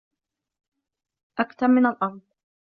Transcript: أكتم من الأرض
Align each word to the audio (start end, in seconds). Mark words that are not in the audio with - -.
أكتم 1.39 1.69
من 1.69 1.85
الأرض 1.85 2.21